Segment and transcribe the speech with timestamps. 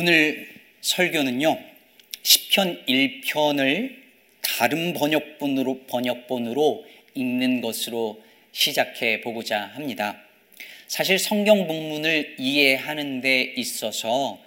[0.00, 0.46] 오늘
[0.80, 1.58] 설교는요.
[2.22, 3.96] 10편 1편을
[4.42, 6.86] 다른 번역본으로 번역본으로
[7.16, 8.22] 읽는 것으로
[8.52, 10.22] 시작해 보고자 합니다.
[10.86, 14.38] 사실 성경 본문을 이해하는 데 있어서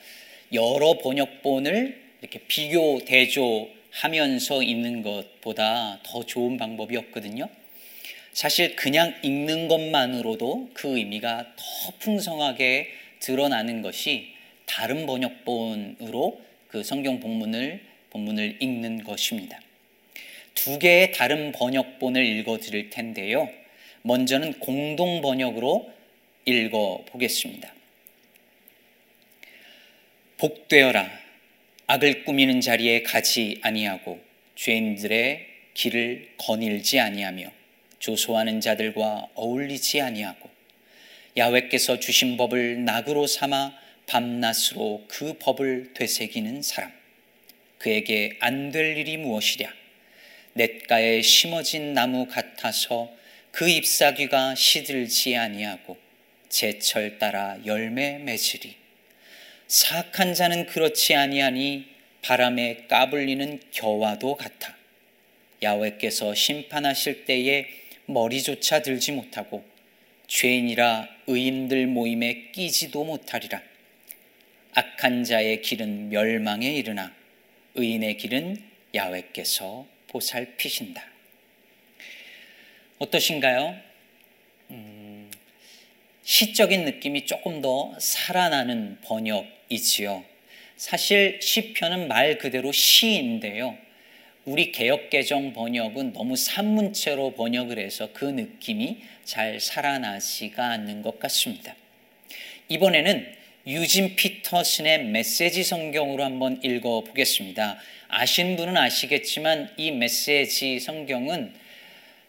[0.53, 7.49] 여러 번역본을 이렇게 비교 대조하면서 읽는 것보다 더 좋은 방법이었거든요.
[8.31, 12.87] 사실 그냥 읽는 것만으로도 그 의미가 더 풍성하게
[13.19, 14.39] 드러나는 것이
[14.71, 19.59] 다른 번역본으로 그 성경 본문을 본문을 읽는 것입니다.
[20.55, 23.49] 두 개의 다른 번역본을 읽어 드릴 텐데요.
[24.03, 25.91] 먼저는 공동 번역으로
[26.45, 27.73] 읽어 보겠습니다.
[30.37, 31.09] 복되어라
[31.87, 34.21] 악을 꾸미는 자리에 가지 아니하고
[34.55, 37.51] 죄인들의 길을 거닐지 아니하며
[37.99, 40.49] 조소하는 자들과 어울리지 아니하고
[41.37, 46.91] 야훼께서 주신 법을 낙으로 삼아 밤낮으로 그 법을 되새기는 사람
[47.77, 49.71] 그에게 안 될 일이 무엇이랴?
[50.53, 53.09] 냇가에 심어진 나무 같아서
[53.51, 55.97] 그 잎사귀가 시들지 아니하고
[56.49, 58.75] 제철 따라 열매 맺으리.
[59.67, 61.85] 사악한 자는 그렇지 아니하니
[62.21, 64.75] 바람에 까불리는 겨와도 같아.
[65.63, 67.65] 야훼께서 심판하실 때에
[68.07, 69.63] 머리조차 들지 못하고
[70.27, 73.70] 죄인이라 의인들 모임에 끼지도 못하리라
[74.73, 77.13] 악한 자의 길은 멸망에 이르나
[77.75, 78.63] 의인의 길은
[78.95, 81.05] 야훼께서 보살피신다.
[82.99, 83.75] 어떠신가요?
[84.69, 85.31] 음,
[86.23, 90.23] 시적인 느낌이 조금 더 살아나는 번역이지요.
[90.77, 93.77] 사실 시편은 말 그대로 시인데요.
[94.45, 101.75] 우리 개혁개정 번역은 너무 산문체로 번역을 해서 그 느낌이 잘 살아나지가 않는 것 같습니다.
[102.69, 107.77] 이번에는 유진 피터슨의 메시지 성경으로 한번 읽어 보겠습니다.
[108.07, 111.53] 아시는 분은 아시겠지만 이 메시지 성경은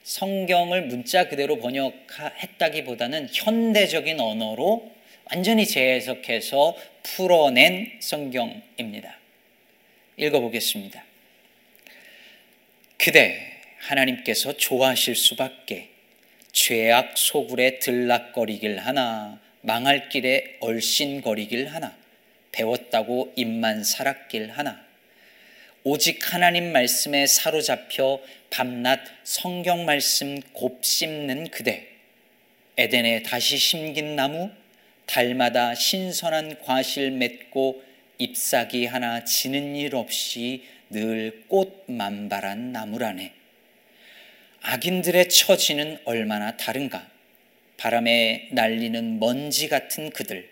[0.03, 4.93] 성경을 문자 그대로 번역했다기보다는 현대적인 언어로
[5.25, 9.19] 완전히 재해석해서 풀어낸 성경입니다.
[10.19, 11.03] 읽어보겠습니다.
[12.99, 15.89] 그대 하나님께서 좋아하실 수밖에
[16.53, 21.97] 죄악 소굴에 들락거리길 하나 망할 길에 얼씬거리길 하나
[22.51, 24.85] 배웠다고 입만 살았길 하나.
[25.85, 28.21] 오직 하나님 말씀에 사로잡혀
[28.51, 31.89] 밤낮 성경 말씀 곱씹는 그대.
[32.77, 34.51] 에덴에 다시 심긴 나무
[35.07, 37.83] 달마다 신선한 과실 맺고
[38.19, 43.33] 잎사귀 하나 지는 일 없이 늘 꽃 만발한 나무라네.
[44.63, 47.12] 악인들의 처지는 얼마나 다른가
[47.83, 50.49] 바람에 날리는 먼지 같은 그들,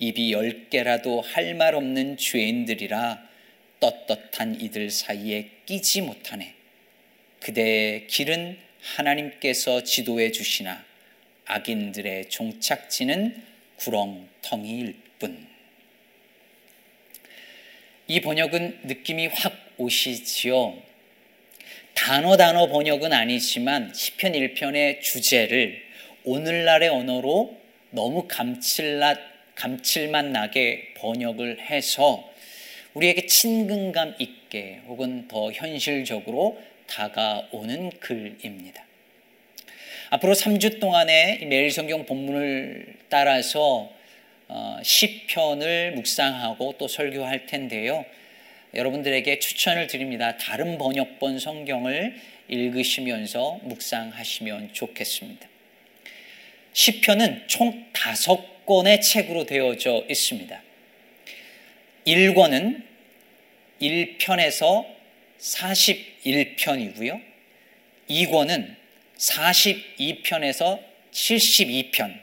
[0.00, 3.24] 입이 열 개라도 할 말 없는 죄인들이라
[3.78, 6.54] 떳떳한 이들 사이에 끼지 못하네.
[7.38, 10.84] 그대의 길은 하나님께서 지도해 주시나
[11.44, 13.40] 악인들의 종착지는
[13.76, 15.46] 구렁텅이일 뿐.
[18.08, 20.82] 이 번역은 느낌이 확 오시지요.
[21.94, 25.85] 단어 단어 번역은 아니지만 시편 1편의 주제를
[26.26, 27.56] 오늘날의 언어로
[27.90, 29.16] 너무 감칠맛,
[29.54, 32.28] 감칠맛 나게 번역을 해서
[32.94, 38.84] 우리에게 친근감 있게 혹은 더 현실적으로 다가오는 글입니다.
[40.10, 43.92] 앞으로 3주 동안의 매일 성경 본문을 따라서
[44.48, 48.04] 어, 시편을 묵상하고 또 설교할 텐데요.
[48.74, 50.36] 여러분들에게 추천을 드립니다.
[50.38, 52.16] 다른 번역본 성경을
[52.48, 55.55] 읽으시면서 묵상하시면 좋겠습니다.
[56.76, 60.62] 시편은 총 다섯 권의 책으로 되어져 있습니다.
[62.06, 62.82] 1권은
[63.80, 64.84] 1편에서
[65.38, 67.22] 41편이고요.
[68.10, 68.76] 2권은
[69.16, 70.82] 42편에서
[71.12, 72.20] 72편,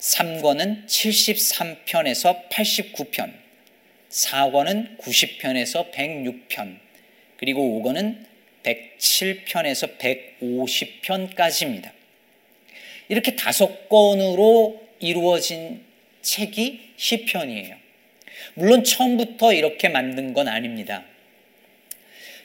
[0.00, 3.32] 3권은 73편에서 89편,
[4.10, 6.80] 4권은 90편에서 106편,
[7.36, 8.26] 그리고 5권은
[8.64, 12.01] 107편에서 150편까지입니다.
[13.12, 15.82] 이렇게 다섯 권으로 이루어진
[16.22, 17.76] 책이 시편이에요.
[18.54, 21.04] 물론 처음부터 이렇게 만든 건 아닙니다.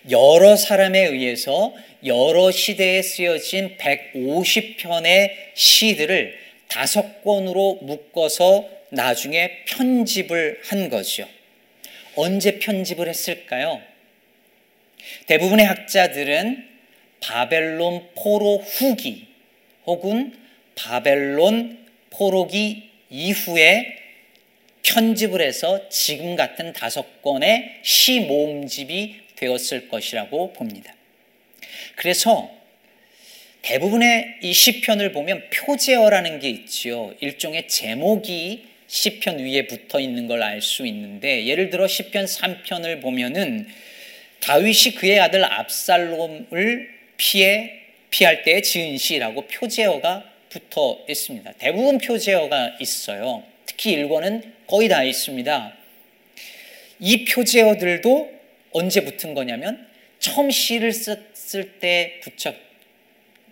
[0.09, 1.73] 여러 사람에 의해서
[2.03, 6.37] 여러 시대에 쓰여진 150편의 시들을
[6.67, 11.29] 다섯 권으로 묶어서 나중에 편집을 한 거죠.
[12.17, 13.81] 언제 편집을 했을까요?
[15.27, 16.67] 대부분의 학자들은
[17.21, 19.27] 바벨론 포로 후기
[19.85, 20.46] 혹은
[20.77, 23.97] 바벨론 포로기 이후에
[24.83, 30.95] 편집을 해서 지금 같은 다섯 권의 시 모음집이 되었을 것이라고 봅니다.
[31.95, 32.49] 그래서
[33.63, 37.13] 대부분의 이 시편을 보면 표제어라는 게 있지요.
[37.19, 43.67] 일종의 제목이 시편 위에 붙어 있는 걸 알 수 있는데 예를 들어 시편 3편을 보면은
[44.39, 47.73] 다윗이 그의 아들 압살롬을 피해
[48.09, 51.53] 피할 때 지은 시라고 표제어가 붙어 있습니다.
[51.53, 53.43] 대부분 표제어가 있어요.
[53.65, 55.73] 특히 일권은 거의 다 있습니다.
[56.99, 58.31] 이 표제어들도
[58.71, 59.87] 언제 붙은 거냐면
[60.19, 62.53] 처음 시를 쓸때 붙여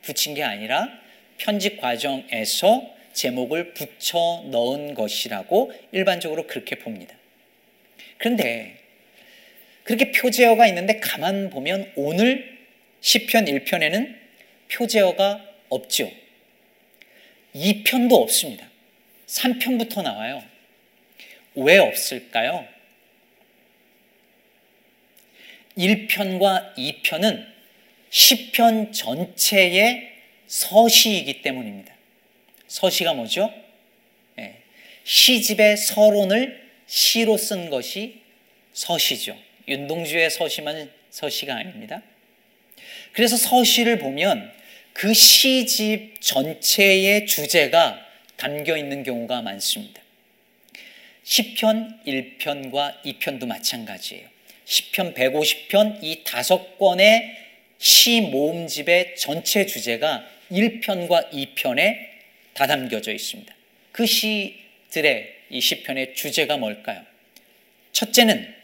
[0.01, 0.89] 붙인 게 아니라
[1.37, 7.15] 편집 과정에서 제목을 붙여 넣은 것이라고 일반적으로 그렇게 봅니다.
[8.17, 8.77] 그런데
[9.83, 12.57] 그렇게 표제어가 있는데 가만 보면 오늘
[13.01, 14.15] 시편 1편에는
[14.71, 16.11] 표제어가 없죠.
[17.55, 18.69] 2편도 없습니다.
[19.27, 20.43] 3편부터 나와요.
[21.55, 22.67] 왜 없을까요?
[25.77, 27.45] 1편과 2편은
[28.09, 30.11] 시편 전체의
[30.47, 31.93] 서시이기 때문입니다.
[32.67, 33.51] 서시가 뭐죠?
[34.35, 34.61] 네.
[35.03, 38.21] 시집의 서론을 시로 쓴 것이
[38.73, 39.37] 서시죠.
[39.67, 42.01] 윤동주의 서시만 서시가 아닙니다.
[43.13, 44.51] 그래서 서시를 보면
[44.95, 47.99] 그 시집 전체의 주제가
[48.37, 50.01] 담겨 있는 경우가 많습니다.
[51.21, 54.25] 시편 1편과 2편도 마찬가지예요.
[54.63, 57.35] 시편 150편 이 다섯 권의
[57.77, 61.97] 시 모음집의 전체 주제가 1편과 2편에
[62.53, 63.53] 다 담겨져 있습니다.
[63.91, 67.03] 그 시들의 이 시편의 주제가 뭘까요?
[67.91, 68.55] 첫째는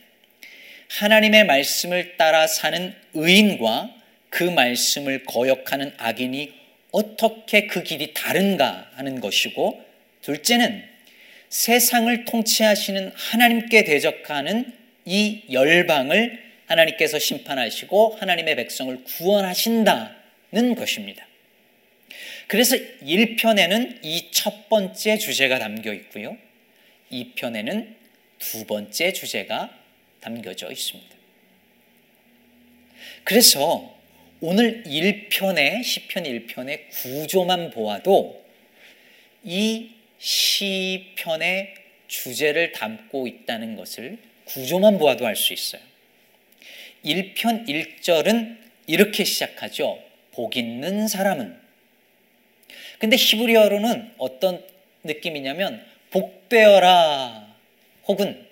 [0.88, 4.00] 하나님의 말씀을 따라 사는 의인과
[4.31, 6.51] 그 말씀을 거역하는 악인이
[6.92, 9.86] 어떻게 그 길이 다른가 하는 것이고
[10.24, 10.83] 둘째는
[11.50, 14.74] 세상을 통치하시는 하나님께 대적하는
[15.06, 21.28] 이 열방을 하나님께서 심판하시고 하나님의 백성을 구원하신다는 것입니다.
[22.48, 26.38] 그래서 1편에는 이 첫 번째 주제가 담겨 있고요.
[27.12, 27.95] 2편에는
[28.39, 29.69] 두 번째 주제가
[30.22, 31.16] 담겨져 있습니다.
[33.24, 34.00] 그래서
[34.44, 38.44] 오늘 1편의 시편 1편의 구조만 보아도
[39.44, 41.76] 이 시편의
[42.08, 45.84] 주제를 담고 있다는 것을 구조만 보아도 알 수 있어요.
[47.06, 48.58] 1편 1절은
[48.88, 50.00] 이렇게 시작하죠.
[50.32, 51.56] 복 있는 사람은.
[52.98, 54.64] 근데 히브리어로는 어떤
[55.04, 57.48] 느낌이냐면 복되어라
[58.08, 58.48] 혹은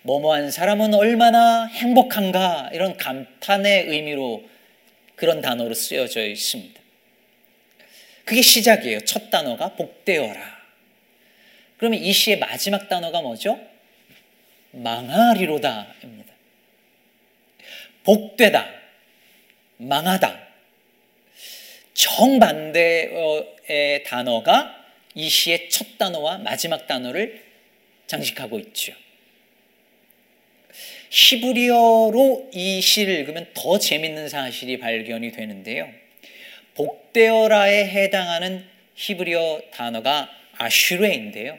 [0.00, 4.53] 뭐뭐한 사람은 얼마나 행복한가 이런 감탄의 의미로
[5.16, 6.80] 그런 단어로 쓰여져 있습니다.
[8.24, 9.00] 그게 시작이에요.
[9.00, 10.64] 첫 단어가 복되어라.
[11.76, 13.60] 그러면 이 시의 마지막 단어가 뭐죠?
[14.70, 16.32] 망하리로다입니다.
[18.02, 18.68] 복되다,
[19.76, 20.44] 망하다.
[21.94, 23.44] 정반대의
[24.04, 24.84] 단어가
[25.14, 27.44] 이 시의 첫 단어와 마지막 단어를
[28.06, 28.94] 장식하고 있죠.
[31.14, 35.88] 히브리어로 이 시를 읽으면 더 재밌는 사실이 발견이 되는데요.
[36.74, 38.64] 복되어라에 해당하는
[38.96, 41.56] 히브리어 단어가 아슈레인데요.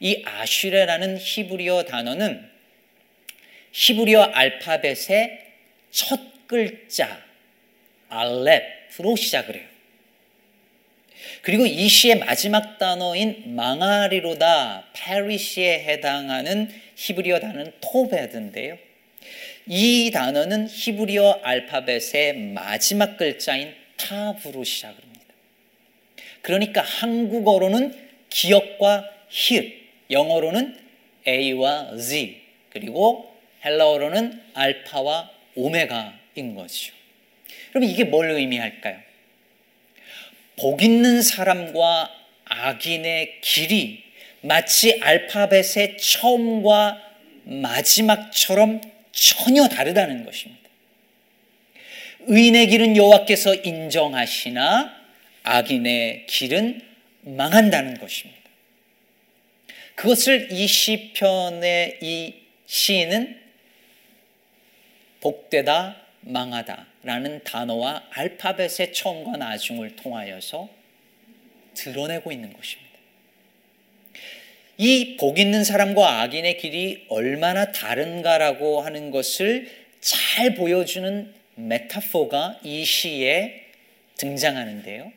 [0.00, 2.46] 이 아슈레라는 히브리어 단어는
[3.72, 5.40] 히브리어 알파벳의
[5.90, 7.24] 첫 글자
[8.10, 9.73] 알렙으로 시작을 해요.
[11.42, 18.78] 그리고 이 시의 마지막 단어인 망아리로다 페리시에 해당하는 히브리어 단어는 토베드인데요.
[19.66, 25.34] 이 단어는 히브리어 알파벳의 마지막 글자인 타브로 시작을 합니다.
[26.42, 27.94] 그러니까 한국어로는
[28.28, 30.76] 기역과 히 영어로는
[31.26, 36.92] A와 Z, 그리고 헬라어로는 알파와 오메가인 것이죠.
[37.70, 38.98] 그럼 이게 뭘 의미할까요?
[40.56, 42.10] 복 있는 사람과
[42.44, 44.04] 악인의 길이
[44.42, 47.00] 마치 알파벳의 처음과
[47.44, 48.80] 마지막처럼
[49.12, 50.62] 전혀 다르다는 것입니다.
[52.26, 54.94] 의인의 길은 여호와께서 인정하시나
[55.42, 56.80] 악인의 길은
[57.22, 58.40] 망한다는 것입니다.
[59.94, 62.34] 그것을 이 시편의 이
[62.66, 63.40] 시인은
[65.20, 70.68] 복되다 망하다 라는 단어와 알파벳의 처음과 나중을 통하여서
[71.74, 72.84] 드러내고 있는 것입니다.
[74.78, 79.70] 이 복 있는 사람과 악인의 길이 얼마나 다른가라고 하는 것을
[80.00, 83.66] 잘 보여주는 메타포가 이 시에
[84.16, 85.12] 등장하는데요.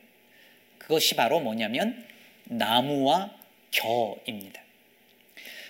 [0.77, 2.05] 그것이 바로 뭐냐면
[2.43, 3.35] 나무와
[3.71, 4.61] 겨입니다.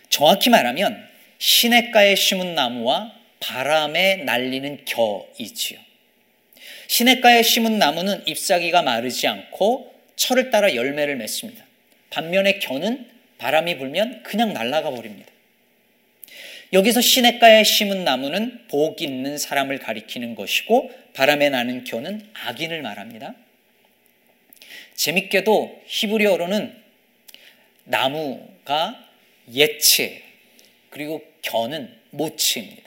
[0.10, 1.08] 정확히 말하면
[1.40, 5.87] 시냇가에 심은 나무와 바람에 날리는 겨이지요.
[6.88, 11.66] 시냇가에 심은 나무는 잎사귀가 마르지 않고 철을 따라 열매를 맺습니다.
[12.10, 15.32] 반면에 겨는 바람이 불면 그냥 날아가 버립니다.
[16.74, 23.36] 여기서 시냇가에 심은 나무는 복 있는 사람을 가리키는 것이고 바람에 나는 겨는 악인을 말합니다.
[24.96, 26.76] 재밌게도 히브리어로는
[27.86, 29.08] 나무가
[29.54, 30.24] 예체
[30.90, 32.87] 그리고 겨는 모치입니다.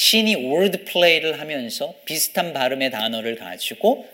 [0.00, 4.08] 신이 word play를 하면서 비슷한 발음의 단어를 가지고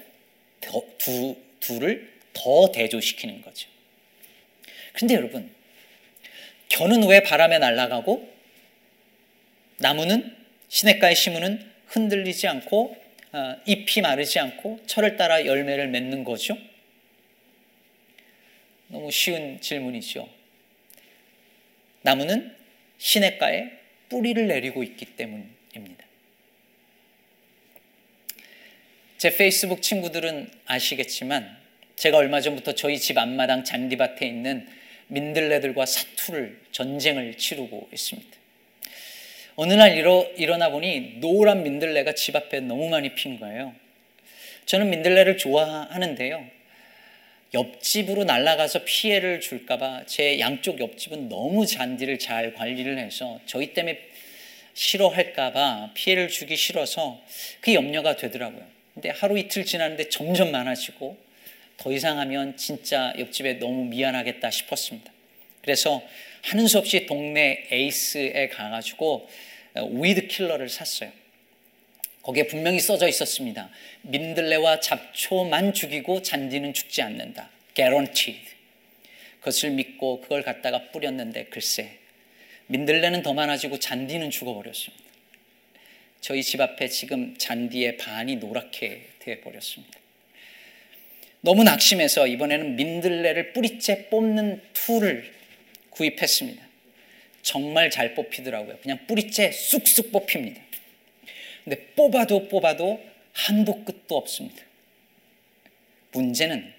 [0.98, 3.68] 두, 둘을 더 대조시키는 거죠.
[4.94, 5.48] 근데 여러분,
[6.70, 8.28] 겨는 왜 바람에 날아가고
[9.78, 12.96] 나무는 시냇가에 심으는 흔들리지 않고
[13.30, 16.58] 어, 잎이 마르지 않고 철을 따라 열매를 맺는 거죠?
[18.88, 20.28] 너무 쉬운 질문이죠.
[22.02, 22.56] 나무는
[22.98, 23.70] 시냇가에
[24.08, 26.04] 뿌리를 내리고 있기 때문 입니다.
[29.18, 31.56] 제 페이스북 친구들은 아시겠지만
[31.96, 34.68] 제가 얼마 전부터 저희 집 앞마당 잔디밭에 있는
[35.08, 38.36] 민들레들과 사투를 전쟁을 치르고 있습니다.
[39.54, 43.74] 어느 날 일어, 일어나 보니 노란 민들레가 집 앞에 너무 많이 핀 거예요.
[44.66, 46.56] 저는 민들레를 좋아하는데요.
[47.54, 53.98] 옆집으로 날아가서 피해를 줄까봐 제 양쪽 옆집은 너무 잔디를 잘 관리를 해서 저희 때문에
[54.76, 57.20] 싫어할까봐 피해를 주기 싫어서
[57.60, 58.64] 그 염려가 되더라고요.
[58.92, 61.16] 근데 하루 이틀 지났는데 점점 많아지고
[61.78, 65.12] 더 이상 하면 진짜 옆집에 너무 미안하겠다 싶었습니다.
[65.62, 66.02] 그래서
[66.42, 69.28] 하는 수 없이 동네 에이스에 가가지고
[69.92, 71.10] weed killer를 샀어요.
[72.22, 73.70] 거기에 분명히 써져 있었습니다.
[74.02, 77.50] 민들레와 잡초만 죽이고 잔디는 죽지 않는다.
[77.74, 78.44] guaranteed.
[79.38, 81.98] 그것을 믿고 그걸 갖다가 뿌렸는데 글쎄
[82.68, 85.04] 민들레는 더 많아지고 잔디는 죽어버렸습니다.
[86.20, 89.98] 저희 집 앞에 지금 잔디의 반이 노랗게 되어버렸습니다.
[91.40, 95.32] 너무 낙심해서 이번에는 민들레를 뿌리째 뽑는 tool을
[95.90, 96.66] 구입했습니다.
[97.42, 98.78] 정말 잘 뽑히더라고요.
[98.78, 100.60] 그냥 뿌리째 쑥쑥 뽑힙니다.
[101.62, 103.00] 근데 뽑아도 뽑아도
[103.32, 104.62] 한도 끝도 없습니다.
[106.12, 106.72] 문제는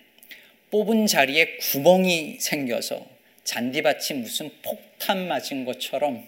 [0.71, 3.07] 뽑은 자리에 구멍이 생겨서
[3.45, 6.27] 잔디밭이 무슨 폭 탄 맞은 것처럼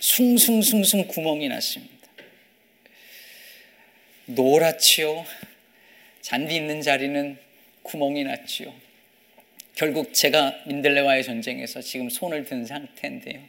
[0.00, 1.94] 숭숭숭숭 구멍이 났습니다.
[4.26, 5.24] 노랗지요.
[6.20, 7.38] 잔디 있는 자리는
[7.82, 8.72] 구멍이 났지요.
[9.74, 13.40] 결국 제가 민들레와의 전쟁에서 지금 손을 든 상태인데요.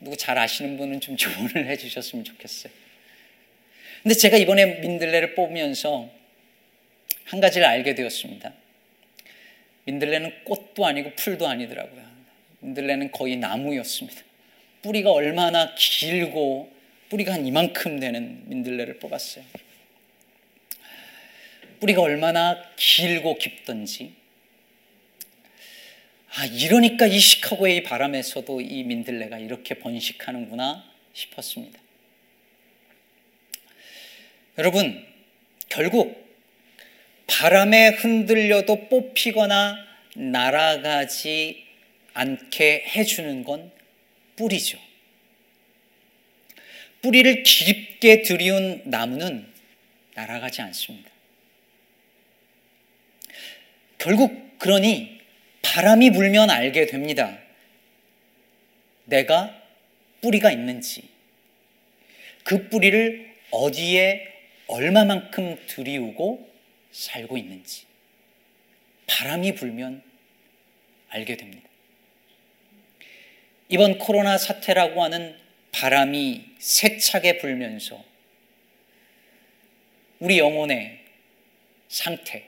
[0.00, 2.72] 누구 잘 아시는 분은 좀 조언을 해주셨으면 좋겠어요.
[4.02, 6.10] 근데 제가 이번에 민들레를 뽑으면서
[7.24, 8.52] 한 가지를 알게 되었습니다.
[9.84, 12.15] 민들레는 꽃도 아니고 풀도 아니더라고요.
[12.60, 14.22] 민들레는 거의 나무였습니다.
[14.82, 16.72] 뿌리가 얼마나 길고
[17.08, 19.44] 뿌리가 한 이만큼 되는 민들레를 뽑았어요.
[21.80, 24.14] 뿌리가 얼마나 길고 깊던지.
[26.34, 31.78] 아, 이러니까 이 시카고의 바람에서도 이 민들레가 이렇게 번식하는구나 싶었습니다.
[34.58, 35.06] 여러분,
[35.68, 36.26] 결국
[37.26, 39.76] 바람에 흔들려도 뽑히거나
[40.14, 41.65] 날아가지
[42.16, 43.70] 않게 해주는 건
[44.36, 44.78] 뿌리죠.
[47.02, 49.46] 뿌리를 깊게 들이운 나무는
[50.14, 51.10] 날아가지 않습니다.
[53.98, 55.20] 결국 그러니
[55.62, 57.38] 바람이 불면 알게 됩니다.
[59.04, 59.62] 내가
[60.22, 61.08] 뿌리가 있는지,
[62.44, 64.32] 그 뿌리를 어디에
[64.68, 66.50] 얼마만큼 들이우고
[66.92, 67.84] 살고 있는지
[69.06, 70.02] 바람이 불면
[71.08, 71.68] 알게 됩니다.
[73.68, 75.36] 이번 코로나 사태라고 하는
[75.72, 78.02] 바람이 세차게 불면서
[80.18, 81.00] 우리 영혼의
[81.88, 82.44] 상태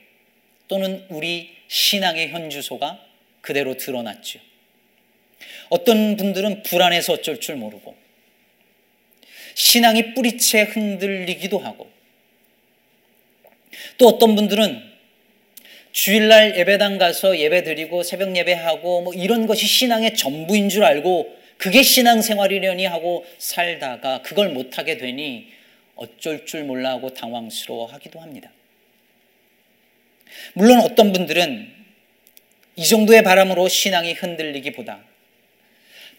[0.67, 3.05] 또는 우리 신앙의 현주소가
[3.41, 4.39] 그대로 드러났죠.
[5.69, 7.95] 어떤 분들은 불안해서 어쩔 줄 모르고
[9.53, 11.91] 신앙이 뿌리채 흔들리기도 하고
[13.97, 14.88] 또 어떤 분들은
[15.91, 21.83] 주일날 예배당 가서 예배 드리고 새벽 예배하고 뭐 이런 것이 신앙의 전부인 줄 알고 그게
[21.83, 25.51] 신앙생활이려니 하고 살다가 그걸 못하게 되니
[25.95, 28.51] 어쩔 줄 몰라 하고 당황스러워 하기도 합니다.
[30.53, 31.73] 물론 어떤 분들은
[32.77, 35.03] 이 정도의 바람으로 신앙이 흔들리기보다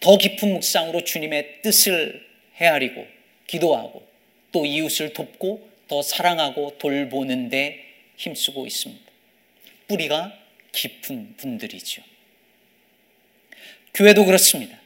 [0.01, 3.07] 더 깊은 묵상으로 주님의 뜻을 헤아리고
[3.47, 4.07] 기도하고
[4.53, 7.85] 또 이웃을 돕고 더 사랑하고 돌보는데
[8.17, 9.10] 힘쓰고 있습니다.
[9.91, 10.33] 뿌리가
[10.71, 12.03] 깊은 분들이죠.
[13.93, 14.79] 교회도 그렇습니다.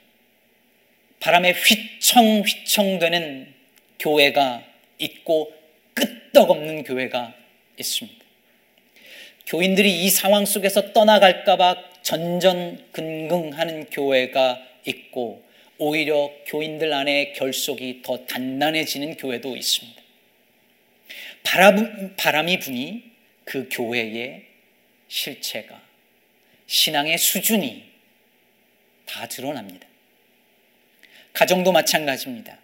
[1.20, 3.52] 바람에 휘청휘청 되는
[3.99, 4.64] 교회가
[4.99, 5.52] 있고
[5.92, 7.34] 끄떡없는 교회가
[7.78, 8.25] 있습니다.
[9.46, 15.44] 교인들이 이 상황 속에서 떠나갈까봐 전전긍긍하는 교회가 있고
[15.76, 20.02] 오히려 교인들 안에 결속이 더 단단해지는 교회도 있습니다.
[21.42, 23.02] 바람, 바람이 부니
[23.44, 24.53] 그 교회의
[25.14, 25.80] 실체가
[26.66, 27.88] 신앙의 수준이
[29.06, 29.87] 다 드러납니다.
[31.33, 32.59] 가정도 마찬가지입니다.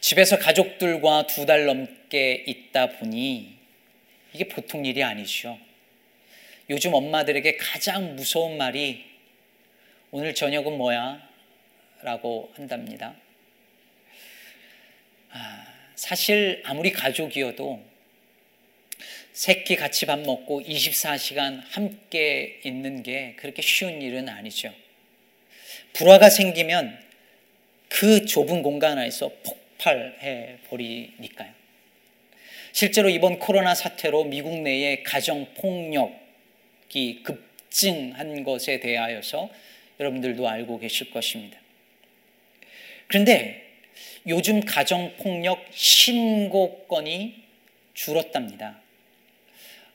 [0.00, 3.58] 집에서 가족들과 두 달 넘게 있다 보니
[4.32, 5.58] 이게 보통 일이 아니죠.
[6.70, 9.04] 요즘 엄마들에게 가장 무서운 말이
[10.12, 11.28] 오늘 저녁은 뭐야?
[12.00, 13.14] 라고 한답니다.
[15.30, 17.93] 아, 사실 아무리 가족이어도
[19.34, 24.72] 새끼 같이 밥 먹고 24시간 함께 있는 게 그렇게 쉬운 일은 아니죠.
[25.92, 26.96] 불화가 생기면
[27.88, 31.52] 그 좁은 공간 안에서 폭발해 버리니까요.
[32.70, 39.50] 실제로 이번 코로나 사태로 미국 내에 가정 폭력이 급증한 것에 대하여서
[39.98, 41.58] 여러분들도 알고 계실 것입니다.
[43.08, 43.80] 그런데
[44.28, 47.42] 요즘 가정 폭력 신고 건이
[47.94, 48.83] 줄었답니다.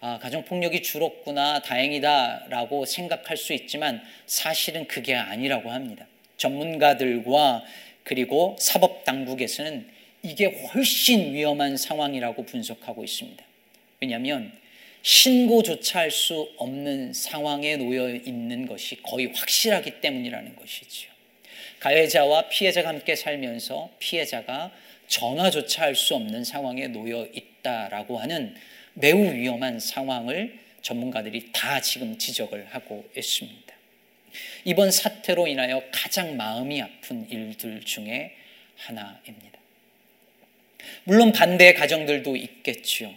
[0.01, 6.07] 아, 가정폭력이 줄었구나, 다행이다라고 생각할 수 있지만 사실은 그게 아니라고 합니다.
[6.37, 7.63] 전문가들과
[8.03, 9.85] 그리고 사법당국에서는
[10.23, 13.43] 이게 훨씬 위험한 상황이라고 분석하고 있습니다.
[13.99, 14.53] 왜냐하면
[15.01, 21.09] 신고조차 할 수 없는 상황에 놓여 있는 것이 거의 확실하기 때문이라는 것이죠.
[21.79, 24.71] 가해자와 피해자가 함께 살면서 피해자가
[25.07, 28.55] 전화조차 할 수 없는 상황에 놓여 있다라고 하는
[28.93, 33.73] 매우 위험한 상황을 전문가들이 다 지금 지적을 하고 있습니다.
[34.65, 38.35] 이번 사태로 인하여 가장 마음이 아픈 일들 중에
[38.75, 39.59] 하나입니다.
[41.03, 43.13] 물론 반대의 가정들도 있겠지요.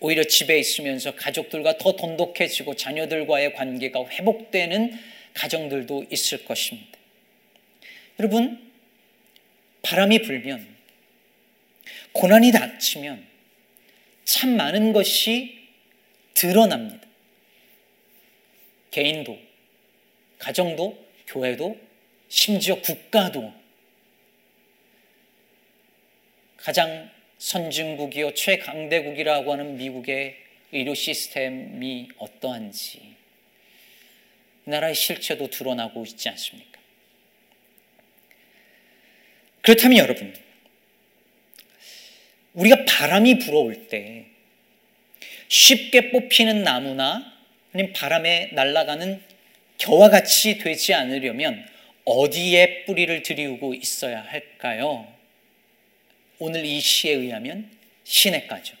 [0.00, 4.98] 오히려 집에 있으면서 가족들과 더 돈독해지고 자녀들과의 관계가 회복되는
[5.32, 6.98] 가정들도 있을 것입니다.
[8.18, 8.70] 여러분,
[9.82, 10.66] 바람이 불면,
[12.12, 13.33] 고난이 닥치면
[14.24, 15.68] 참 많은 것이
[16.34, 17.06] 드러납니다.
[18.90, 19.38] 개인도,
[20.38, 21.78] 가정도, 교회도,
[22.28, 23.52] 심지어 국가도
[26.56, 30.36] 가장 선진국이요 최강대국이라고 하는 미국의
[30.72, 33.14] 의료 시스템이 어떠한지
[34.64, 36.80] 나라의 실체도 드러나고 있지 않습니까?
[39.60, 40.34] 그렇다면 여러분,
[42.54, 44.26] 우리가 바람이 불어올 때
[45.48, 47.32] 쉽게 뽑히는 나무나
[47.72, 49.20] 아니면 바람에 날아가는
[49.78, 51.66] 겨와 같이 되지 않으려면
[52.04, 55.12] 어디에 뿌리를 들이우고 있어야 할까요?
[56.38, 57.70] 오늘 이 시에 의하면
[58.04, 58.76] 시냇가죠.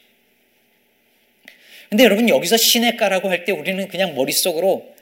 [1.90, 4.94] 근데 여러분 여기서 시냇가라고 할 때 우리는 그냥 머릿속으로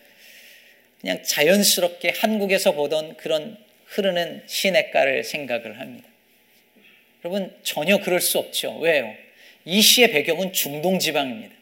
[1.01, 6.09] 그냥 자연스럽게 한국에서 보던 그런 흐르는 시냇가를 생각을 합니다.
[7.25, 8.79] 여러분 전혀 그럴 수 없죠.
[8.79, 9.15] 왜요?
[9.65, 11.55] 이 시의 배경은 중동 지방입니다.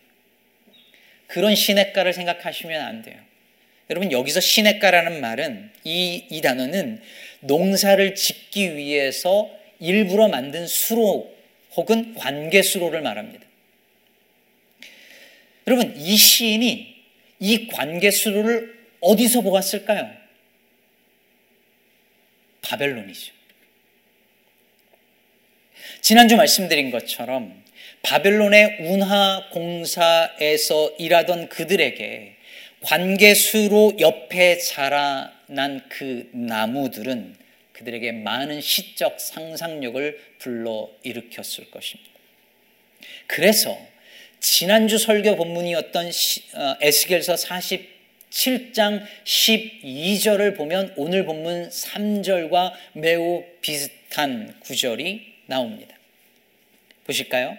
[1.27, 3.17] 그런 시냇가를 생각하시면 안 돼요.
[3.91, 7.03] 여러분 여기서 시냇가라는 말은 이, 이 단어는
[7.41, 11.35] 농사를 짓기 위해서 일부러 만든 수로
[11.73, 13.45] 혹은 관계 수로를 말합니다.
[15.67, 16.97] 여러분 이 시인이
[17.41, 20.11] 이 관계 수로를 어디서 보았을까요?
[22.63, 23.40] 바벨론이죠.
[26.01, 27.63] 지난주 말씀드린 것처럼
[28.03, 32.37] 바벨론의 운하 공사에서 일하던 그들에게
[32.83, 37.37] 관계수로 옆에 자라난 그 나무들은
[37.73, 42.11] 그들에게 많은 시적 상상력을 불러 일으켰을 것입니다.
[43.27, 43.79] 그래서
[44.41, 55.97] 지난주 설교 본문이었던 어, 에스겔서 47장 12절을 보면 오늘 본문 3절과 매우 비슷한 구절이 나옵니다.
[57.05, 57.59] 보실까요?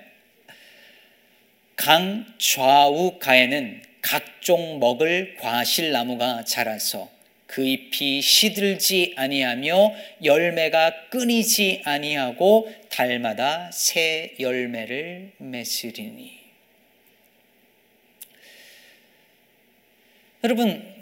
[1.76, 7.10] 강 좌우 가에는 각종 먹을 과실나무가 자라서
[7.48, 16.40] 그 잎이 시들지 아니하며 열매가 끊이지 아니하고 달마다 새 열매를 맺으리니
[20.46, 21.01] 여러분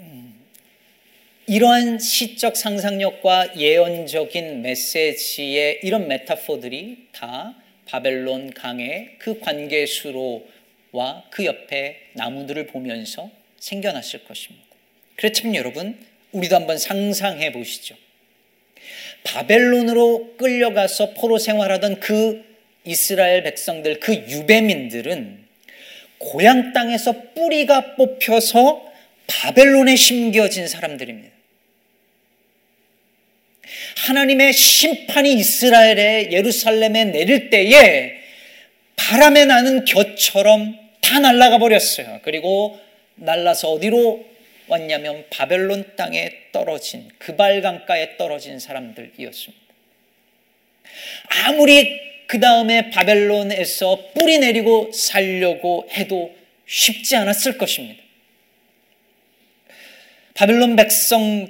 [1.50, 7.56] 이러한 시적 상상력과 예언적인 메시지의 이런 메타포들이 다
[7.88, 10.44] 바벨론 강의 그 관계수로와
[11.32, 14.64] 그 옆에 나무들을 보면서 생겨났을 것입니다.
[15.16, 15.98] 그렇지만 여러분
[16.34, 17.96] 우리도 한번 상상해 보시죠.
[19.24, 22.46] 바벨론으로 끌려가서 포로 생활하던 그
[22.86, 25.46] 이스라엘 백성들, 그 유배민들은
[26.20, 28.86] 고향 땅에서 뿌리가 뽑혀서
[29.26, 31.39] 바벨론에 심겨진 사람들입니다.
[34.08, 38.20] 하나님의 심판이 이스라엘에 예루살렘에 내릴 때에
[38.96, 42.20] 바람에 나는 곁처럼 다 날아가 버렸어요.
[42.24, 42.80] 그리고
[43.16, 44.26] 날라서 어디로
[44.68, 49.64] 왔냐면 바벨론 땅에 떨어진 그발 강가에 떨어진 사람들이었습니다.
[51.46, 56.36] 아무리 그 다음에 바벨론에서 뿌리 내리고 살려고 해도
[56.68, 58.04] 쉽지 않았을 것입니다.
[60.36, 61.50] 바벨론 백성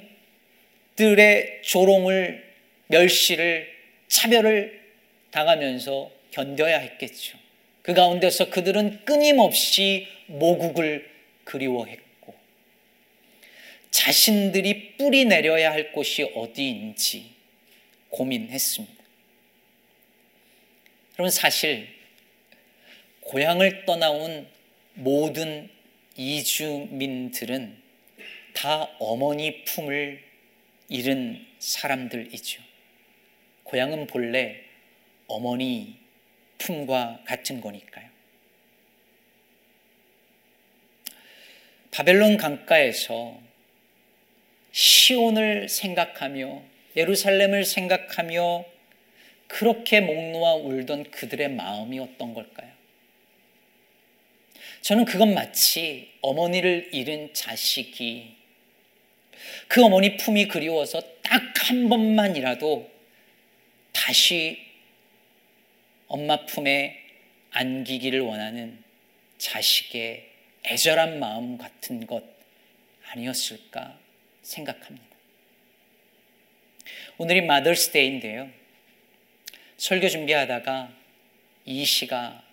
[0.99, 2.43] 들의 조롱을
[2.88, 3.73] 멸시를
[4.09, 4.81] 차별을
[5.31, 7.38] 당하면서 견뎌야 했겠죠.
[7.83, 11.09] 그 가운데서 그들은 끊임없이 모국을
[11.45, 12.35] 그리워했고
[13.91, 17.31] 자신들이 뿌리 내려야 할 곳이 어디인지
[18.09, 19.03] 고민했습니다.
[21.17, 21.88] 여러분 사실
[23.21, 24.49] 고향을 떠나온
[24.95, 25.69] 모든
[26.17, 27.77] 이주민들은
[28.51, 30.28] 다 어머니 품을
[30.89, 32.62] 잃은 사람들이죠.
[33.63, 34.62] 고향은 본래
[35.28, 35.95] 어머니
[36.58, 38.10] 품과 같은 거니까요.
[41.91, 43.39] 바벨론 강가에서
[44.71, 46.62] 시온을 생각하며
[46.95, 48.65] 예루살렘을 생각하며
[49.47, 52.69] 그렇게 목 놓아 울던 그들의 마음이 어떤 걸까요?
[54.82, 58.38] 저는 그건 마치 어머니를 잃은 자식이
[59.67, 62.89] 그 어머니 품이 그리워서 딱 한 번만이라도
[63.91, 64.60] 다시
[66.08, 66.99] 엄마 품에
[67.52, 68.84] 안기기를 원하는
[69.38, 70.28] 자식의
[70.65, 72.23] 애절한 마음 같은 것
[73.06, 73.99] 아니었을까
[74.41, 75.06] 생각합니다.
[77.19, 78.49] 오늘이 마더스데이인데요.
[79.78, 80.91] 설교 준비하다가
[81.65, 82.43] 이 시가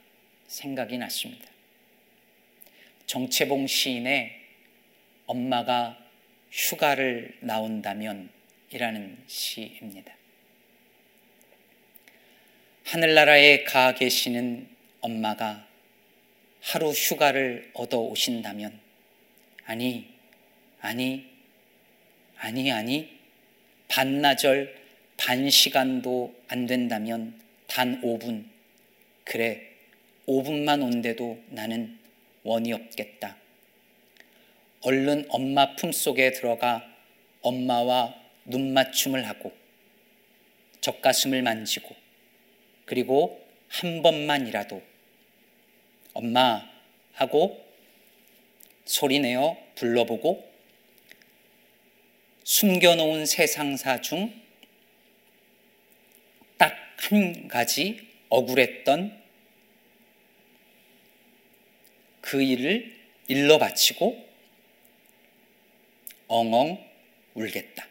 [0.46, 1.46] 생각이 났습니다.
[3.06, 4.42] 정채봉 시인의
[5.24, 6.05] 엄마가
[6.56, 8.30] 휴가를 나온다면
[8.70, 10.14] 이라는 시입니다.
[12.84, 14.66] 하늘나라에 가 계시는
[15.02, 15.66] 엄마가
[16.62, 18.80] 하루 휴가를 얻어 오신다면,
[19.66, 20.08] 아니,
[20.80, 21.26] 아니,
[22.38, 23.18] 아니, 아니,
[23.88, 24.74] 반나절,
[25.18, 28.46] 반 시간도 안 된다면 단 5분,
[29.24, 29.72] 그래,
[30.26, 31.98] 5분만 온데도 나는
[32.44, 33.36] 원이 없겠다.
[34.86, 36.86] 얼른 엄마 품속에 들어가
[37.42, 39.52] 엄마와 눈맞춤을 하고
[40.80, 41.94] 젖가슴을 만지고
[42.84, 44.82] 그리고 한 번만이라도
[46.12, 46.70] 엄마
[47.12, 47.64] 하고
[48.84, 50.48] 소리내어 불러보고
[52.44, 54.46] 숨겨놓은 세상사 중
[56.58, 59.22] 딱 한 가지 억울했던
[62.20, 62.96] 그 일을
[63.28, 64.25] 일러 바치고
[66.28, 66.84] 엉엉
[67.34, 67.86] 울겠다.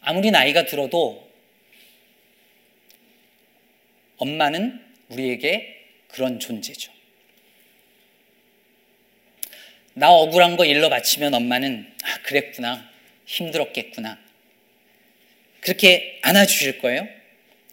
[0.00, 1.30] 아무리 나이가 들어도
[4.16, 6.92] 엄마는 우리에게 그런 존재죠.
[9.94, 12.90] 나 억울한 거 일러 바치면 엄마는 아, 그랬구나.
[13.26, 14.18] 힘들었겠구나.
[15.60, 17.06] 그렇게 안아주실 거예요.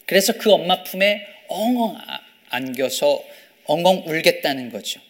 [0.06, 3.24] 그래서 그 엄마 품에 엉엉 아, 안겨서
[3.66, 5.02] 엉엉 울겠다는 거죠.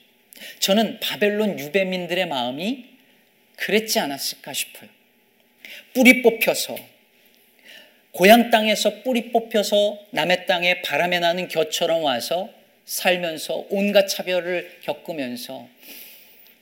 [0.60, 2.86] 저는 바벨론 유배민들의 마음이
[3.58, 4.90] 그랬지 않았을까 싶어요.
[5.94, 6.78] 뿌리 뽑혀서
[8.12, 12.50] 고향 땅에서 뿌리 뽑혀서 남의 땅에 바람에 나는 겨처럼 와서
[12.86, 15.70] 살면서 온갖 차별을 겪으면서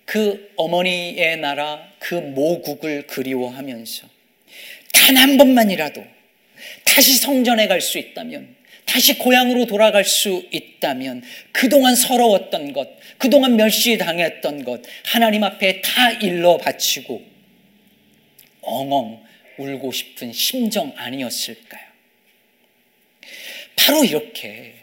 [0.05, 4.07] 그 어머니의 나라 그 모국을 그리워하면서
[4.93, 6.03] 단 한 번만이라도
[6.83, 8.56] 다시 성전에 갈 수 있다면
[8.87, 11.21] 다시 고향으로 돌아갈 수 있다면
[11.51, 17.21] 그동안 서러웠던 것, 그동안 멸시당했던 것 하나님 앞에 다 일러 바치고
[18.61, 19.23] 엉엉
[19.57, 21.87] 울고 싶은 심정 아니었을까요?
[23.75, 24.73] 바로 이렇게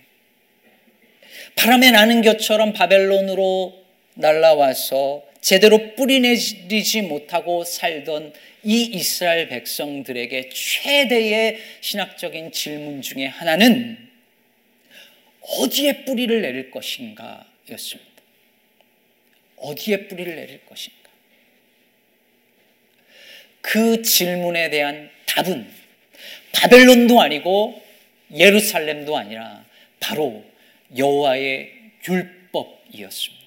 [1.57, 13.03] 바람에 나는 것처럼 바벨론으로 날라와서 제대로 뿌리내리지 못하고 살던 이 이스라엘 백성들에게 최대의 신학적인 질문
[13.03, 13.99] 중에 하나는
[15.43, 18.11] 어디에 뿌리를 내릴 것인가 였습니다.
[19.57, 21.11] 어디에 뿌리를 내릴 것인가.
[23.61, 25.71] 그 질문에 대한 답은
[26.53, 27.83] 바벨론도 아니고
[28.35, 29.63] 예루살렘도 아니라
[30.01, 30.43] 바로
[30.97, 31.71] 여호와의
[32.09, 33.44] 율법이었습니다.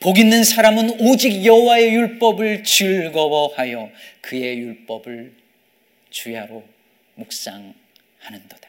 [0.00, 5.32] 복 있는 사람은 오직 여호와의 율법을 즐거워하여 그의 율법을
[6.10, 6.64] 주야로
[7.14, 8.68] 묵상하는도다.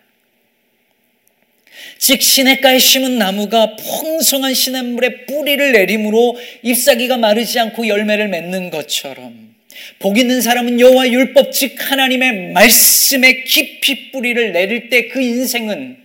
[1.98, 9.56] 즉 시냇가에 심은 나무가 풍성한 시냇물에 뿌리를 내림으로 잎사귀가 마르지 않고 열매를 맺는 것처럼
[10.00, 15.98] 복 있는 사람은 여호와 율법 즉 하나님의 말씀에 깊이 뿌리를 내릴 때 그 인생은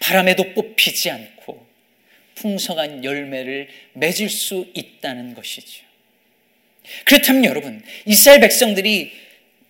[0.00, 1.65] 바람에도 뽑히지 않고
[2.36, 5.84] 풍성한 열매를 맺을 수 있다는 것이죠.
[7.04, 9.10] 그렇다면 여러분 이스라엘 백성들이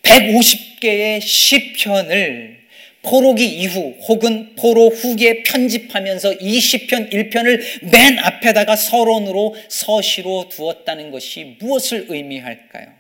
[0.03, 2.57] 150개의 시편을
[3.03, 11.57] 포로기 이후 혹은 포로 후기에 편집하면서 이 시편 1편을 맨 앞에다가 서론으로 서시로 두었다는 것이
[11.61, 12.93] 무엇을 의미할까요?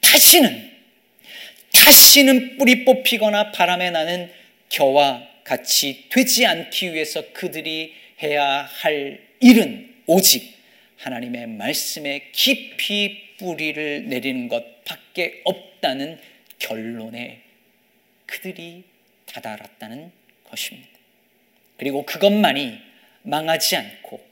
[0.00, 0.70] 다시는
[1.72, 4.30] 다시는 뿌리 뽑히거나 바람에 나는
[4.70, 10.56] 겨와 같이 되지 않기 위해서 그들이 해야 할 일은 오직
[10.98, 16.18] 하나님의 말씀에 깊이 뿌리를 내리는 것 밖에 없다는
[16.58, 17.42] 결론에
[18.26, 18.84] 그들이
[19.26, 20.12] 다다랐다는
[20.44, 20.88] 것입니다.
[21.76, 22.78] 그리고 그것만이
[23.22, 24.24] 망하지 않고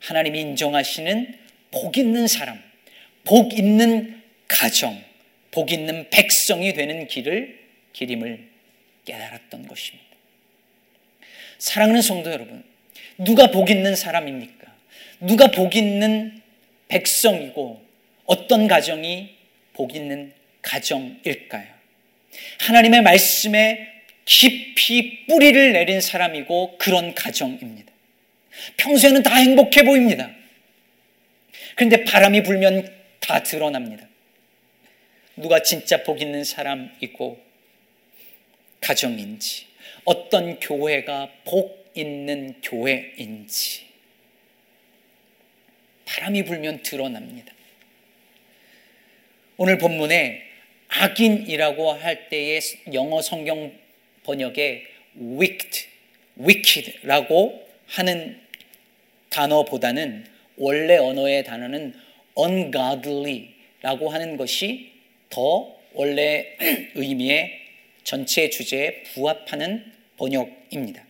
[0.00, 1.38] 하나님이 인정하시는
[1.70, 2.60] 복 있는 사람,
[3.24, 5.00] 복 있는 가정,
[5.52, 7.60] 복 있는 백성이 되는 길을
[7.92, 8.48] 길임을
[9.04, 10.04] 깨달았던 것입니다.
[11.58, 12.71] 사랑하는 성도 여러분,
[13.18, 14.72] 누가 복 있는 사람입니까?
[15.20, 16.40] 누가 복 있는
[16.88, 17.82] 백성이고
[18.26, 19.34] 어떤 가정이
[19.72, 21.66] 복 있는 가정일까요?
[22.60, 23.88] 하나님의 말씀에
[24.24, 27.92] 깊이 뿌리를 내린 사람이고 그런 가정입니다.
[28.76, 30.30] 평소에는 다 행복해 보입니다.
[31.74, 32.88] 그런데 바람이 불면
[33.20, 34.06] 다 드러납니다.
[35.36, 37.40] 누가 진짜 복 있는 사람이고
[38.80, 39.66] 가정인지,
[40.04, 43.86] 어떤 교회가 복 있는 교회인지,
[46.04, 47.52] 바람이 불면 드러납니다.
[49.56, 50.42] 오늘 본문에
[50.88, 52.60] 악인이라고 할 때의
[52.92, 53.72] 영어 성경
[54.24, 55.86] 번역에 wicked,
[56.38, 58.40] wicked라고 하는
[59.30, 60.26] 단어보다는
[60.56, 61.94] 원래 언어의 단어는
[62.36, 64.92] ungodly라고 하는 것이
[65.30, 66.56] 더 원래
[66.94, 67.60] 의미의
[68.04, 71.04] 전체 주제에 부합하는 번역입니다.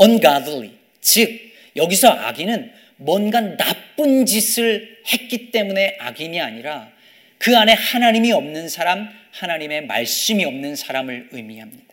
[0.00, 1.30] Ungodly, 즉
[1.76, 6.90] 여기서 악인은 뭔가 나쁜 짓을 했기 때문에 악인이 아니라
[7.38, 11.84] 그 안에 하나님이 없는 사람, 하나님의 말씀이 없는 사람을 의미합니다.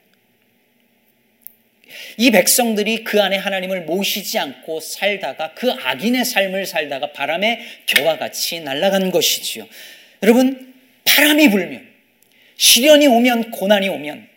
[2.17, 8.61] 이 백성들이 그 안에 하나님을 모시지 않고 살다가 그 악인의 삶을 살다가 바람에 겨와 같이
[8.61, 9.67] 날아간 것이지요.
[10.23, 11.85] 여러분, 바람이 불면,
[12.55, 14.27] 시련이 오면, 고난이 오면,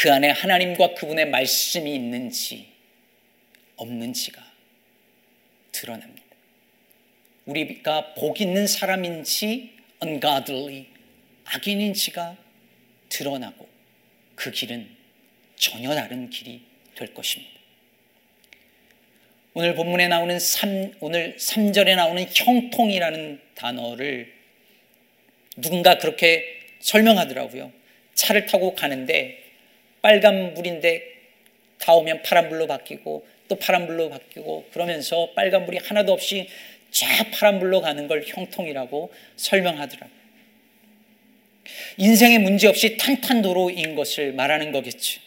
[0.00, 2.72] 그 안에 하나님과 그분의 말씀이 있는지,
[3.76, 4.42] 없는지가
[5.72, 6.22] 드러납니다.
[7.44, 10.86] 우리가 복 있는 사람인지 ungodly
[11.44, 12.34] 악인인지가
[13.10, 13.68] 드러나고
[14.36, 14.88] 그 길은
[15.56, 16.62] 전혀 다른 길이
[16.94, 17.60] 될 것입니다.
[19.52, 24.32] 오늘 본문에 나오는 3, 오늘 3절에 나오는 형통이라는 단어를
[25.58, 27.70] 누군가 그렇게 설명하더라고요.
[28.14, 29.49] 차를 타고 가는데
[30.02, 31.02] 빨간불인데
[31.78, 36.48] 다 오면 파란불로 바뀌고 또 파란불로 바뀌고 그러면서 빨간불이 하나도 없이
[36.90, 40.20] 쫙 파란불로 가는 걸 형통이라고 설명하더라고요.
[41.96, 45.20] 인생에 문제 없이 탄탄도로인 것을 말하는 거겠죠.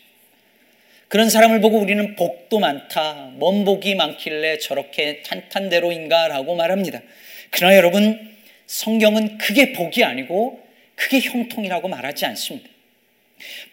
[1.07, 7.01] 그런 사람을 보고 우리는 복도 많다, 먼 복이 많길래 저렇게 탄탄대로인가라고 말합니다.
[7.51, 10.59] 그러나 여러분, 성경은 그게 복이 아니고
[10.95, 12.72] 그게 형통이라고 말하지 않습니다.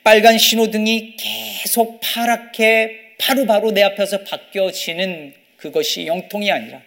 [0.03, 6.83] 빨간 신호등이 계속 파랗게 바로바로 내 앞에서 바뀌어지는 그것이 영통이 아니라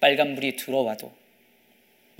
[0.00, 1.12] 빨간불이 들어와도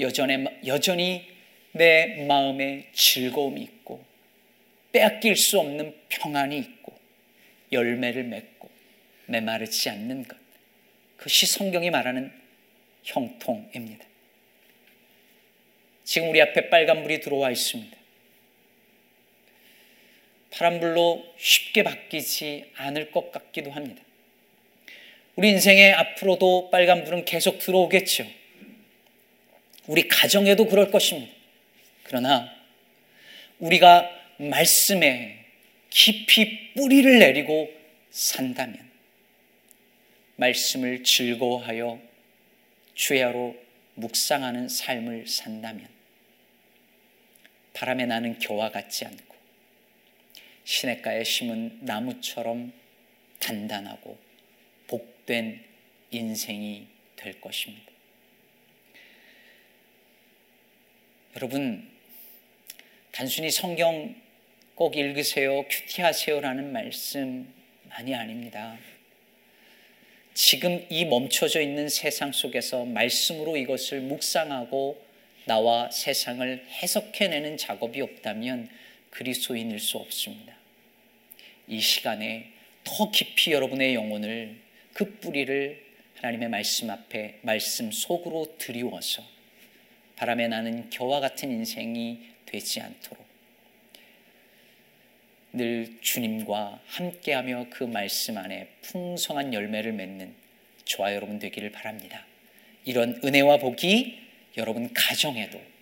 [0.00, 1.26] 여전히, 여전히
[1.72, 4.04] 내 마음에 즐거움이 있고
[4.92, 6.98] 빼앗길 수 없는 평안이 있고
[7.72, 8.70] 열매를 맺고
[9.26, 10.36] 메마르지 않는 것.
[11.16, 12.32] 그것이 성경이 말하는
[13.04, 14.04] 형통입니다.
[16.04, 17.95] 지금 우리 앞에 빨간불이 들어와 있습니다.
[20.56, 24.02] 파란불로 쉽게 바뀌지 않을 것 같기도 합니다.
[25.34, 28.26] 우리 인생에 앞으로도 빨간불은 계속 들어오겠죠.
[29.86, 31.30] 우리 가정에도 그럴 것입니다.
[32.04, 32.50] 그러나
[33.58, 35.44] 우리가 말씀에
[35.90, 37.70] 깊이 뿌리를 내리고
[38.10, 38.78] 산다면
[40.36, 42.00] 말씀을 즐거워하여
[42.94, 43.56] 주야로
[43.94, 45.86] 묵상하는 삶을 산다면
[47.74, 49.25] 바람에 나는 겨와 같지 않고
[50.66, 52.72] 시냇가에 심은 나무처럼
[53.38, 54.18] 단단하고
[54.88, 55.62] 복된
[56.10, 57.86] 인생이 될 것입니다.
[61.36, 61.88] 여러분,
[63.12, 64.14] 단순히 성경
[64.74, 68.76] 꼭 읽으세요, 큐티하세요라는 말씀만이 아닙니다.
[70.34, 75.00] 지금 이 멈춰져 있는 세상 속에서 말씀으로 이것을 묵상하고
[75.44, 78.68] 나와 세상을 해석해내는 작업이 없다면
[79.16, 80.54] 그리스도인일 수 없습니다.
[81.68, 82.52] 이 시간에
[82.84, 84.56] 더 깊이 여러분의 영혼을
[84.92, 85.84] 그 뿌리를
[86.16, 89.22] 하나님의 말씀 앞에 말씀 속으로 들이워서
[90.16, 93.24] 바람에 나는 겨와 같은 인생이 되지 않도록
[95.54, 100.34] 늘 주님과 함께하며 그 말씀 안에 풍성한 열매를 맺는
[100.84, 102.26] 저와 여러분 되기를 바랍니다.
[102.84, 104.18] 이런 은혜와 복이
[104.58, 105.75] 여러분 가정에도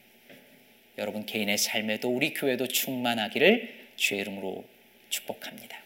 [0.99, 4.65] 여러분 개인의 삶에도 우리 교회도 충만하기를 주의 이름으로
[5.09, 5.84] 축복합니다.